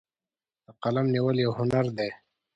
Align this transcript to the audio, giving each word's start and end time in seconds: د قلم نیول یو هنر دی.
د 0.65 0.67
قلم 0.83 1.05
نیول 1.13 1.37
یو 1.45 1.51
هنر 1.59 1.85
دی. 1.97 2.09